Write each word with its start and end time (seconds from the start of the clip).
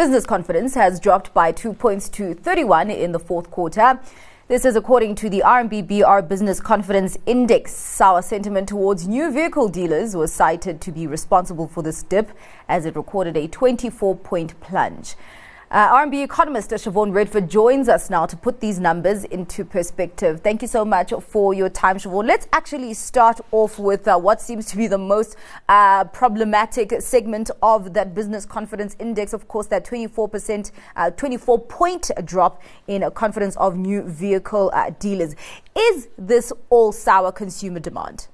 Business 0.00 0.24
confidence 0.24 0.74
has 0.76 0.98
dropped 0.98 1.34
by 1.34 1.52
two 1.52 1.74
points 1.74 2.08
to 2.08 2.32
31 2.32 2.88
in 2.88 3.12
the 3.12 3.18
fourth 3.18 3.50
quarter. 3.50 4.00
This 4.48 4.64
is 4.64 4.74
according 4.74 5.14
to 5.16 5.28
the 5.28 5.42
RMB 5.44 6.26
Business 6.26 6.58
Confidence 6.58 7.18
Index. 7.26 7.74
Sour 7.74 8.22
sentiment 8.22 8.66
towards 8.66 9.06
new 9.06 9.30
vehicle 9.30 9.68
dealers 9.68 10.16
was 10.16 10.32
cited 10.32 10.80
to 10.80 10.90
be 10.90 11.06
responsible 11.06 11.68
for 11.68 11.82
this 11.82 12.02
dip 12.02 12.30
as 12.66 12.86
it 12.86 12.96
recorded 12.96 13.36
a 13.36 13.46
24 13.46 14.16
point 14.16 14.58
plunge. 14.60 15.16
Uh, 15.72 15.88
RMB 15.94 16.24
economist 16.24 16.70
Siobhan 16.70 17.14
Redford 17.14 17.48
joins 17.48 17.88
us 17.88 18.10
now 18.10 18.26
to 18.26 18.36
put 18.36 18.58
these 18.58 18.80
numbers 18.80 19.22
into 19.22 19.64
perspective. 19.64 20.40
Thank 20.40 20.62
you 20.62 20.66
so 20.66 20.84
much 20.84 21.12
for 21.22 21.54
your 21.54 21.68
time, 21.68 21.96
Siobhan. 21.96 22.26
Let's 22.26 22.48
actually 22.52 22.92
start 22.92 23.40
off 23.52 23.78
with 23.78 24.08
uh, 24.08 24.18
what 24.18 24.40
seems 24.40 24.66
to 24.66 24.76
be 24.76 24.88
the 24.88 24.98
most 24.98 25.36
uh, 25.68 26.06
problematic 26.06 27.00
segment 27.00 27.52
of 27.62 27.94
that 27.94 28.16
business 28.16 28.44
confidence 28.44 28.96
index. 28.98 29.32
Of 29.32 29.46
course, 29.46 29.68
that 29.68 29.84
24%, 29.84 30.72
uh, 30.96 31.10
24 31.10 31.58
point 31.60 32.10
drop 32.24 32.60
in 32.88 33.08
confidence 33.12 33.56
of 33.56 33.76
new 33.76 34.02
vehicle 34.02 34.72
uh, 34.74 34.90
dealers. 34.98 35.36
Is 35.78 36.08
this 36.18 36.52
all 36.70 36.90
sour 36.90 37.30
consumer 37.30 37.78
demand? 37.78 38.26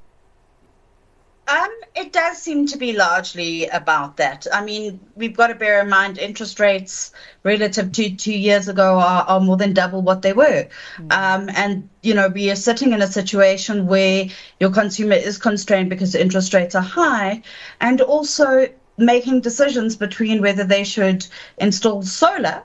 Um, 1.49 1.69
it 1.97 2.13
does 2.13 2.37
seem 2.37 2.67
to 2.67 2.77
be 2.77 2.93
largely 2.93 3.67
about 3.69 4.19
that. 4.19 4.47
I 4.53 4.65
mean, 4.65 5.01
we've 5.15 5.37
got 5.37 5.47
to 5.47 5.55
bear 5.55 5.81
in 5.81 5.89
mind 5.89 6.19
interest 6.19 6.61
rates 6.61 7.13
relative 7.43 7.91
to 7.93 8.15
two 8.15 8.39
years 8.39 8.69
ago 8.69 8.99
are, 8.99 9.25
are 9.25 9.41
more 9.41 9.57
than 9.57 9.73
double 9.73 10.03
what 10.03 10.23
they 10.23 10.35
were. 10.35 10.69
Mm. 10.99 11.13
Um, 11.13 11.51
and, 11.57 11.89
you 12.03 12.13
know, 12.13 12.29
we 12.29 12.51
are 12.51 12.57
sitting 12.57 12.93
in 12.93 13.01
a 13.01 13.07
situation 13.07 13.87
where 13.87 14.27
your 14.61 14.71
consumer 14.71 15.15
is 15.15 15.39
constrained 15.39 15.89
because 15.89 16.15
interest 16.15 16.53
rates 16.53 16.75
are 16.75 16.83
high 16.83 17.43
and 17.81 18.01
also 18.03 18.69
making 18.99 19.41
decisions 19.41 19.97
between 19.97 20.43
whether 20.43 20.65
they 20.65 20.85
should 20.85 21.27
install 21.59 22.03
solar, 22.03 22.63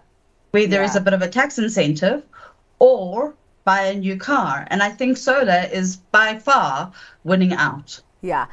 where 0.51 0.67
there 0.67 0.81
yeah. 0.81 0.89
is 0.89 0.95
a 0.95 1.01
bit 1.01 1.13
of 1.13 1.21
a 1.21 1.29
tax 1.29 1.57
incentive, 1.57 2.23
or 2.79 3.33
buy 3.63 3.83
a 3.83 3.95
new 3.95 4.17
car. 4.17 4.67
And 4.69 4.83
I 4.83 4.89
think 4.89 5.17
solar 5.17 5.67
is 5.71 5.97
by 5.97 6.39
far 6.39 6.91
winning 7.23 7.53
out. 7.53 8.01
Yeah, 8.21 8.47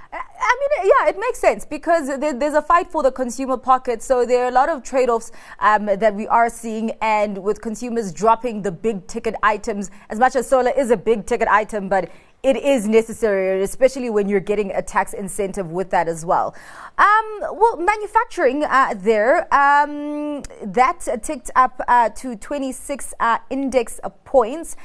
I 0.51 0.57
mean, 0.61 0.91
yeah, 0.91 1.11
it 1.11 1.21
makes 1.21 1.39
sense 1.39 1.67
because 1.67 2.09
there's 2.19 2.55
a 2.55 2.63
fight 2.63 2.91
for 2.91 3.03
the 3.03 3.13
consumer 3.13 3.59
pocket. 3.59 4.03
So 4.03 4.25
there 4.25 4.45
are 4.45 4.49
a 4.49 4.51
lot 4.51 4.71
of 4.71 4.83
trade 4.83 5.11
offs 5.11 5.31
um, 5.59 5.85
that 5.87 6.15
we 6.15 6.27
are 6.27 6.49
seeing, 6.49 6.93
and 7.03 7.37
with 7.43 7.61
consumers 7.61 8.13
dropping 8.13 8.63
the 8.63 8.73
big 8.73 9.07
ticket 9.07 9.35
items, 9.43 9.91
as 10.09 10.19
much 10.19 10.37
as 10.37 10.49
solar 10.49 10.71
is 10.71 10.91
a 10.91 10.97
big 10.97 11.27
ticket 11.27 11.49
item, 11.49 11.91
but 11.91 12.11
it 12.43 12.57
is 12.57 12.87
necessary, 12.87 13.63
especially 13.63 14.11
when 14.11 14.29
you're 14.29 14.39
getting 14.39 14.71
a 14.71 14.81
tax 14.81 15.13
incentive 15.13 15.73
with 15.73 15.91
that 15.91 16.07
as 16.07 16.25
well. 16.25 16.55
Um, 16.97 17.41
well, 17.53 17.77
manufacturing 17.79 18.63
uh, 18.63 18.95
there, 18.97 19.53
um, 19.53 20.43
that 20.63 21.01
ticked 21.23 21.51
up 21.57 21.81
uh, 21.89 22.11
to 22.11 22.37
26 22.37 23.15
uh, 23.19 23.39
index 23.51 23.99
points. 24.25 24.77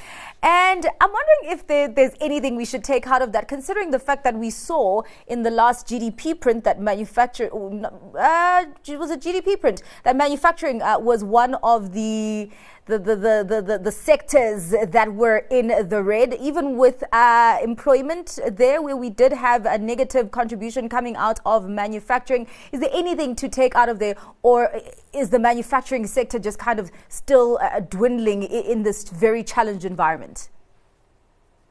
And 0.42 0.86
I'm 1.00 1.12
wondering 1.12 1.58
if 1.58 1.68
there, 1.68 1.88
there's 1.88 2.14
anything 2.20 2.56
we 2.56 2.66
should 2.66 2.84
take 2.84 3.06
out 3.08 3.22
of 3.22 3.32
that, 3.34 3.48
considering 3.48 3.92
the 3.92 4.00
fact 4.00 4.24
that 4.24 4.36
we 4.36 4.50
saw 4.50 5.04
in 5.28 5.44
the 5.44 5.52
last 5.52 5.88
GDP 5.88 6.40
print 6.40 6.64
that 6.64 6.82
manufacturing, 6.82 7.86
uh, 7.86 8.66
was 8.88 9.12
a 9.12 9.18
GDP 9.18 9.62
print, 9.62 9.84
that 10.04 10.16
manufacturing 10.16 10.82
uh, 10.82 10.98
was 10.98 11.24
one 11.24 11.56
of 11.62 11.94
the 11.94 12.50
the, 12.86 13.00
the, 13.00 13.16
the, 13.16 13.64
the, 13.66 13.80
the 13.82 13.92
sectors 13.92 14.74
that 14.88 15.14
were 15.14 15.46
in 15.50 15.88
the 15.88 16.04
red, 16.04 16.34
even 16.34 16.78
with 16.78 17.04
uh, 17.14 17.58
employment 17.64 18.40
there, 18.52 18.82
where 18.82 18.98
we 18.98 19.10
did 19.10 19.32
have 19.32 19.66
a 19.66 19.78
negative 19.78 20.32
contribution 20.32 20.90
coming 20.90 21.16
out 21.16 21.40
of 21.46 21.70
manufacturing. 21.70 22.46
Is 22.72 22.82
there 22.82 22.90
anything 22.94 23.36
to 23.38 23.48
take 23.48 23.76
out 23.76 23.88
of 23.88 24.00
there, 24.00 24.16
or 24.42 24.72
is 25.14 25.30
the 25.30 25.40
manufacturing 25.40 26.06
sector 26.08 26.40
just 26.40 26.60
kind 26.60 26.80
of 26.80 26.92
still 27.08 27.58
uh, 27.62 27.80
dwindling 27.80 28.44
in 28.44 28.84
this 28.84 29.08
very 29.08 29.44
challenged 29.44 29.86
environment? 29.86 30.50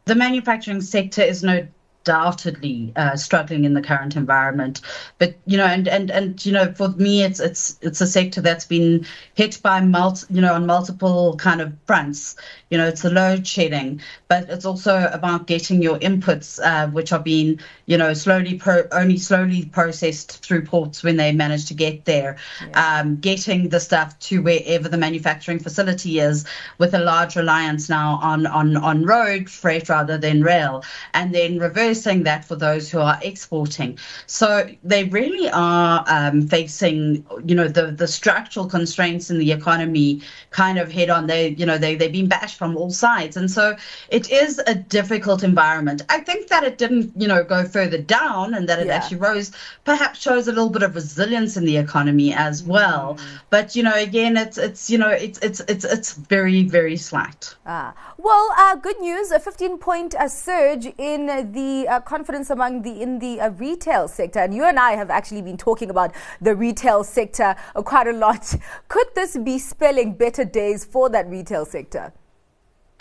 The 0.06 0.15
manufacturing 0.15 0.81
sector 0.81 1.22
is 1.22 1.42
no 1.42 1.66
undoubtedly 2.04 2.92
uh, 2.96 3.16
struggling 3.16 3.64
in 3.64 3.74
the 3.74 3.82
current 3.82 4.16
environment. 4.16 4.80
But 5.18 5.34
you 5.46 5.56
know, 5.56 5.66
and 5.66 5.86
and 5.88 6.10
and 6.10 6.44
you 6.44 6.52
know, 6.52 6.72
for 6.74 6.88
me, 6.90 7.22
it's 7.22 7.40
it's 7.40 7.78
it's 7.80 8.00
a 8.00 8.06
sector 8.06 8.40
that's 8.40 8.64
been 8.64 9.06
hit 9.34 9.60
by 9.62 9.80
multi, 9.80 10.26
you 10.30 10.41
know, 10.41 10.54
on 10.54 10.66
multiple 10.66 11.36
kind 11.36 11.60
of 11.60 11.72
fronts. 11.86 12.36
You 12.70 12.78
know, 12.78 12.88
it's 12.88 13.02
the 13.02 13.10
load 13.10 13.46
shedding, 13.46 14.00
but 14.28 14.48
it's 14.48 14.64
also 14.64 15.10
about 15.12 15.46
getting 15.46 15.82
your 15.82 15.98
inputs, 15.98 16.58
uh, 16.62 16.88
which 16.88 17.12
are 17.12 17.20
being 17.20 17.60
you 17.86 17.96
know 17.96 18.14
slowly 18.14 18.54
pro- 18.54 18.88
only 18.92 19.18
slowly 19.18 19.66
processed 19.66 20.44
through 20.44 20.64
ports 20.64 21.02
when 21.02 21.16
they 21.16 21.32
manage 21.32 21.66
to 21.66 21.74
get 21.74 22.04
there. 22.04 22.36
Yeah. 22.66 23.00
Um, 23.00 23.16
getting 23.16 23.68
the 23.68 23.80
stuff 23.80 24.18
to 24.20 24.42
wherever 24.42 24.88
the 24.88 24.98
manufacturing 24.98 25.58
facility 25.58 26.18
is, 26.18 26.44
with 26.78 26.94
a 26.94 26.98
large 26.98 27.36
reliance 27.36 27.88
now 27.88 28.18
on 28.22 28.46
on 28.46 28.76
on 28.76 29.04
road 29.04 29.48
freight 29.48 29.88
rather 29.88 30.18
than 30.18 30.42
rail, 30.42 30.82
and 31.14 31.34
then 31.34 31.58
reverse 31.58 31.91
reversing 31.92 32.22
that 32.25 32.44
for 32.44 32.56
those 32.56 32.91
who 32.91 32.98
are 32.98 33.19
exporting. 33.22 33.98
So 34.26 34.69
they 34.82 35.04
really 35.04 35.48
are 35.50 36.04
um, 36.08 36.48
facing, 36.48 37.25
you 37.44 37.54
know, 37.54 37.69
the, 37.69 37.92
the 37.92 38.06
structural 38.06 38.66
constraints 38.66 39.30
in 39.30 39.38
the 39.38 39.53
economy 39.53 40.22
kind 40.50 40.78
of 40.78 40.91
head 40.91 41.10
on. 41.10 41.26
They, 41.26 41.50
you 41.50 41.66
know, 41.66 41.78
they, 41.78 41.94
they've 41.94 42.12
been 42.12 42.28
bashed 42.28 42.58
from 42.58 42.76
all 42.76 42.91
sides. 42.91 43.36
And 43.36 43.50
so 43.50 43.76
it 44.08 44.30
is 44.30 44.60
a 44.66 44.75
difficult 44.75 45.42
environment. 45.42 46.03
I 46.08 46.20
think 46.20 46.48
that 46.48 46.64
it 46.64 46.78
didn't, 46.78 47.12
you 47.16 47.28
know, 47.28 47.44
go 47.44 47.64
further 47.64 47.98
down 47.98 48.54
and 48.54 48.69
that 48.69 48.78
it 48.78 48.86
yeah. 48.86 48.97
actually 48.97 49.19
rose 49.19 49.53
perhaps 49.84 50.20
shows 50.20 50.48
a 50.48 50.53
little 50.53 50.70
bit 50.70 50.82
of 50.82 50.94
resilience 50.94 51.56
in 51.56 51.64
the 51.64 51.76
economy 51.76 52.32
as 52.32 52.62
well. 52.62 53.14
Mm. 53.14 53.41
But, 53.50 53.76
you 53.76 53.82
know, 53.82 53.94
again, 53.94 54.36
it's, 54.36 54.56
it's, 54.59 54.88
you 54.88 54.98
know, 54.98 55.10
it's, 55.10 55.38
it's, 55.41 55.60
it's, 55.69 55.84
it's 55.84 56.14
very, 56.14 56.62
very 56.62 56.97
slight. 56.97 57.54
Ah. 57.66 57.94
Well, 58.22 58.54
uh, 58.56 58.76
good 58.76 59.00
news, 59.00 59.32
a 59.32 59.41
15 59.41 59.78
point 59.78 60.14
uh, 60.14 60.28
surge 60.28 60.86
in 60.97 61.26
the 61.26 61.81
uh, 61.88 62.00
confidence 62.00 62.50
among 62.50 62.82
the 62.82 63.03
in 63.03 63.19
the 63.19 63.41
uh, 63.41 63.50
retail 63.50 64.09
sector. 64.09 64.41
And 64.41 64.54
you 64.54 64.65
and 64.65 64.78
I 64.78 64.93
have 64.93 65.10
actually 65.10 65.43
been 65.43 65.56
talking 65.56 65.91
about 65.91 66.15
the 66.41 66.54
retail 66.54 67.04
sector 67.04 67.54
uh, 67.75 67.82
quite 67.82 68.06
a 68.06 68.12
lot. 68.12 68.54
Could 68.88 69.09
this 69.15 69.37
be 69.37 69.59
spelling 69.59 70.15
better 70.15 70.44
days 70.44 70.84
for 70.84 71.09
that 71.10 71.28
retail 71.28 71.65
sector? 71.65 72.12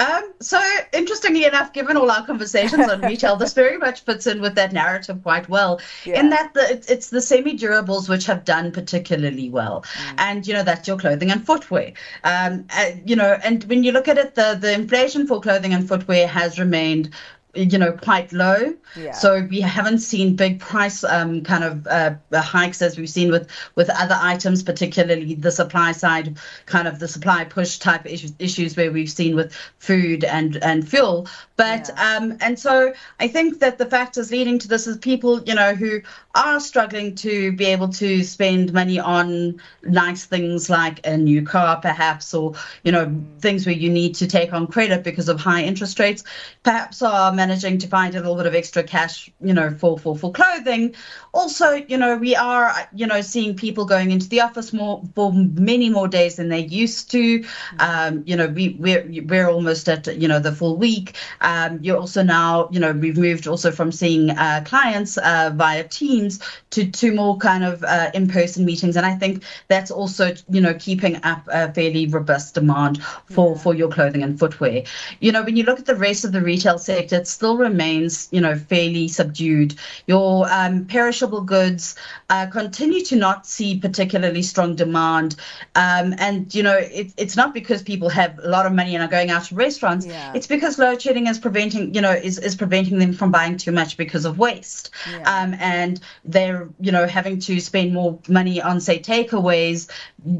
Um, 0.01 0.33
so 0.39 0.59
interestingly 0.93 1.45
enough, 1.45 1.73
given 1.73 1.95
all 1.95 2.09
our 2.09 2.25
conversations 2.25 2.89
on 2.89 3.01
retail, 3.01 3.35
this 3.35 3.53
very 3.53 3.77
much 3.77 4.01
fits 4.01 4.25
in 4.25 4.41
with 4.41 4.55
that 4.55 4.73
narrative 4.73 5.21
quite 5.21 5.47
well. 5.47 5.79
Yeah. 6.05 6.19
In 6.19 6.29
that 6.29 6.55
the, 6.55 6.83
it's 6.87 7.09
the 7.09 7.21
semi-durables 7.21 8.09
which 8.09 8.25
have 8.25 8.43
done 8.43 8.71
particularly 8.71 9.49
well, 9.49 9.83
mm. 9.83 10.15
and 10.17 10.47
you 10.47 10.55
know 10.55 10.63
that's 10.63 10.87
your 10.87 10.97
clothing 10.97 11.29
and 11.29 11.45
footwear. 11.45 11.93
Um, 12.23 12.65
uh, 12.71 12.91
you 13.05 13.15
know, 13.15 13.37
and 13.43 13.63
when 13.65 13.83
you 13.83 13.91
look 13.91 14.07
at 14.07 14.17
it, 14.17 14.33
the 14.33 14.57
the 14.59 14.73
inflation 14.73 15.27
for 15.27 15.39
clothing 15.39 15.73
and 15.73 15.87
footwear 15.87 16.27
has 16.27 16.57
remained 16.57 17.11
you 17.53 17.77
know 17.77 17.91
quite 17.91 18.31
low 18.31 18.73
yeah. 18.95 19.11
so 19.11 19.45
we 19.49 19.59
haven't 19.59 19.99
seen 19.99 20.35
big 20.35 20.59
price 20.59 21.03
um, 21.03 21.43
kind 21.43 21.63
of 21.63 21.85
uh, 21.87 22.13
hikes 22.33 22.81
as 22.81 22.97
we've 22.97 23.09
seen 23.09 23.29
with 23.29 23.49
with 23.75 23.89
other 23.89 24.17
items 24.19 24.63
particularly 24.63 25.35
the 25.35 25.51
supply 25.51 25.91
side 25.91 26.37
kind 26.65 26.87
of 26.87 26.99
the 26.99 27.07
supply 27.07 27.43
push 27.43 27.77
type 27.77 28.05
issues, 28.05 28.33
issues 28.39 28.77
where 28.77 28.91
we've 28.91 29.11
seen 29.11 29.35
with 29.35 29.53
food 29.79 30.23
and 30.23 30.57
and 30.63 30.87
fuel 30.87 31.27
but 31.57 31.89
yeah. 31.89 32.15
um 32.15 32.37
and 32.39 32.57
so 32.57 32.93
i 33.19 33.27
think 33.27 33.59
that 33.59 33.77
the 33.77 33.85
factors 33.85 34.31
leading 34.31 34.57
to 34.57 34.67
this 34.67 34.87
is 34.87 34.97
people 34.97 35.43
you 35.43 35.55
know 35.55 35.73
who 35.73 36.01
are 36.35 36.59
struggling 36.59 37.13
to 37.13 37.51
be 37.51 37.65
able 37.65 37.89
to 37.89 38.23
spend 38.23 38.71
money 38.71 38.97
on 38.97 39.59
nice 39.83 40.25
things 40.25 40.69
like 40.69 41.05
a 41.05 41.17
new 41.17 41.41
car 41.45 41.79
perhaps 41.81 42.33
or 42.33 42.53
you 42.83 42.91
know 42.91 43.07
mm. 43.07 43.39
things 43.39 43.65
where 43.65 43.75
you 43.75 43.89
need 43.89 44.15
to 44.15 44.25
take 44.25 44.53
on 44.53 44.67
credit 44.67 45.03
because 45.03 45.27
of 45.27 45.39
high 45.39 45.63
interest 45.63 45.99
rates 45.99 46.23
perhaps 46.63 47.01
are 47.01 47.33
managing 47.41 47.79
to 47.79 47.87
find 47.87 48.13
a 48.13 48.19
little 48.19 48.35
bit 48.35 48.45
of 48.45 48.53
extra 48.53 48.83
cash, 48.83 49.31
you 49.41 49.53
know, 49.53 49.69
for 49.81 49.97
for 49.97 50.13
for 50.21 50.31
clothing. 50.31 50.93
Also, 51.33 51.67
you 51.91 51.97
know, 51.97 52.17
we 52.17 52.35
are, 52.35 52.71
you 52.93 53.07
know, 53.07 53.21
seeing 53.21 53.55
people 53.55 53.85
going 53.85 54.11
into 54.11 54.27
the 54.29 54.41
office 54.41 54.73
more 54.73 55.01
for 55.15 55.31
many 55.71 55.89
more 55.89 56.07
days 56.07 56.35
than 56.35 56.49
they 56.49 56.63
used 56.83 57.09
to. 57.11 57.43
Um, 57.79 58.23
you 58.29 58.35
know, 58.35 58.47
we 58.47 58.63
we're 58.83 59.03
we're 59.31 59.49
almost 59.49 59.89
at 59.89 60.03
you 60.21 60.27
know 60.27 60.39
the 60.39 60.51
full 60.51 60.75
week. 60.77 61.15
Um, 61.41 61.79
you're 61.81 61.97
also 61.97 62.21
now, 62.21 62.69
you 62.71 62.79
know, 62.79 62.91
we've 62.91 63.17
moved 63.17 63.47
also 63.47 63.71
from 63.71 63.91
seeing 63.91 64.29
uh, 64.31 64.63
clients 64.65 65.17
uh, 65.17 65.51
via 65.55 65.83
Teams 65.87 66.39
to 66.71 66.91
to 66.99 67.13
more 67.15 67.37
kind 67.37 67.63
of 67.63 67.83
uh, 67.83 68.11
in-person 68.13 68.65
meetings, 68.65 68.95
and 68.95 69.05
I 69.05 69.15
think 69.15 69.43
that's 69.67 69.89
also 69.89 70.33
you 70.49 70.61
know 70.61 70.75
keeping 70.75 71.15
up 71.23 71.47
a 71.51 71.73
fairly 71.73 72.05
robust 72.07 72.53
demand 72.55 73.01
for 73.35 73.47
yeah. 73.51 73.61
for 73.63 73.73
your 73.73 73.89
clothing 73.89 74.23
and 74.23 74.37
footwear. 74.37 74.83
You 75.19 75.31
know, 75.31 75.43
when 75.43 75.57
you 75.57 75.63
look 75.63 75.79
at 75.79 75.85
the 75.85 75.95
rest 75.95 76.25
of 76.25 76.31
the 76.31 76.41
retail 76.41 76.77
sector, 76.77 77.23
still 77.31 77.57
remains, 77.57 78.27
you 78.31 78.41
know, 78.41 78.55
fairly 78.55 79.07
subdued. 79.07 79.75
Your 80.07 80.47
um, 80.51 80.85
perishable 80.85 81.41
goods 81.41 81.95
uh, 82.29 82.47
continue 82.47 83.03
to 83.05 83.15
not 83.15 83.45
see 83.45 83.79
particularly 83.79 84.41
strong 84.41 84.75
demand, 84.75 85.35
um, 85.75 86.13
and 86.17 86.53
you 86.53 86.63
know, 86.63 86.77
it, 86.77 87.13
it's 87.17 87.35
not 87.35 87.53
because 87.53 87.81
people 87.81 88.09
have 88.09 88.39
a 88.39 88.49
lot 88.49 88.65
of 88.65 88.73
money 88.73 88.95
and 88.95 89.03
are 89.03 89.07
going 89.07 89.31
out 89.31 89.45
to 89.45 89.55
restaurants. 89.55 90.05
Yeah. 90.05 90.33
It's 90.35 90.47
because 90.47 90.77
load 90.77 91.01
shedding 91.01 91.27
is 91.27 91.39
preventing, 91.39 91.93
you 91.93 92.01
know, 92.01 92.11
is, 92.11 92.37
is 92.37 92.55
preventing 92.55 92.99
them 92.99 93.13
from 93.13 93.31
buying 93.31 93.57
too 93.57 93.71
much 93.71 93.97
because 93.97 94.25
of 94.25 94.37
waste, 94.37 94.91
yeah. 95.09 95.19
um, 95.19 95.55
and 95.59 95.99
they're, 96.25 96.67
you 96.79 96.91
know, 96.91 97.07
having 97.07 97.39
to 97.39 97.59
spend 97.59 97.93
more 97.93 98.19
money 98.27 98.61
on 98.61 98.81
say 98.81 98.99
takeaways 98.99 99.89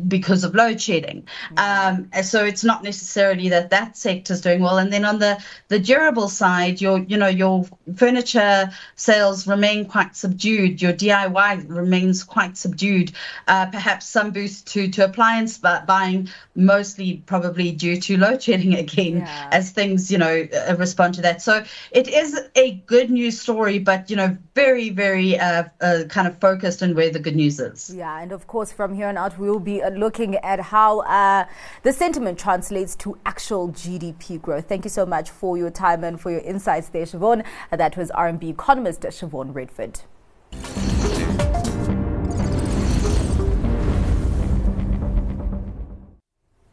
because 0.07 0.43
of 0.43 0.53
load 0.55 0.79
shedding. 0.79 1.27
Um, 1.57 2.09
so 2.23 2.43
it's 2.45 2.63
not 2.63 2.83
necessarily 2.83 3.49
that 3.49 3.69
that 3.69 3.97
sector 3.97 4.33
is 4.33 4.41
doing 4.41 4.61
well. 4.61 4.77
And 4.77 4.91
then 4.91 5.05
on 5.05 5.19
the 5.19 5.41
the 5.69 5.79
durable 5.79 6.27
side, 6.27 6.81
your 6.81 7.00
you 7.00 7.18
know 7.18 7.28
your 7.28 7.66
furniture 7.95 8.72
sales 8.95 9.48
remain 9.48 9.86
quite 9.86 10.16
subdued. 10.16 10.81
Your 10.81 10.94
DIY 10.94 11.69
remains 11.69 12.24
quite 12.24 12.57
subdued. 12.57 13.12
Uh, 13.48 13.68
perhaps 13.68 14.07
some 14.07 14.31
boost 14.31 14.68
to 14.74 14.89
to 14.89 15.06
appliance 15.06 15.57
but 15.57 15.86
buying, 15.86 16.30
mostly 16.56 17.24
probably 17.25 17.72
due 17.72 18.00
to 18.01 18.18
load 18.18 18.44
shedding 18.44 18.75
again, 18.86 19.18
yeah. 19.18 19.50
as 19.51 19.72
things 19.72 20.12
you 20.12 20.18
know 20.18 20.48
uh, 20.68 20.75
respond 20.78 21.13
to 21.16 21.22
that. 21.22 21.42
So 21.42 21.63
it 21.92 22.07
is 22.07 22.39
a 22.56 22.72
good 22.88 23.10
news 23.10 23.39
story, 23.39 23.80
but 23.80 24.10
you 24.10 24.16
know 24.16 24.38
very 24.56 24.89
very 24.89 25.39
uh, 25.39 25.66
uh 25.81 26.04
kind 26.10 26.27
of 26.27 26.39
focused 26.39 26.84
on 26.84 26.95
where 26.95 27.10
the 27.10 27.19
good 27.19 27.36
news 27.36 27.60
is. 27.60 27.94
Yeah, 27.94 28.22
and 28.22 28.31
of 28.31 28.48
course 28.48 28.72
from 28.72 28.94
here 28.94 29.07
on 29.07 29.18
out 29.18 29.38
we 29.38 29.50
will 29.50 29.60
be 29.60 29.81
uh, 29.81 29.89
looking 29.92 30.36
at 30.38 30.60
how 30.60 31.01
uh, 31.01 31.45
the 31.84 31.94
sentiment 31.94 32.39
translates 32.39 32.95
to 32.98 33.18
actual 33.25 33.69
GDP 33.69 34.42
growth. 34.42 34.68
Thank 34.68 34.86
you 34.86 34.89
so 34.89 35.06
much 35.06 35.30
for 35.30 35.57
your 35.57 35.69
time 35.69 36.04
and 36.04 36.19
for 36.19 36.31
your 36.31 36.42
Siobhan. 36.79 37.44
That 37.71 37.97
was 37.97 38.12
RMB 38.12 38.44
economist 38.44 39.01
Siobhan 39.01 39.53
Redford. 39.53 40.01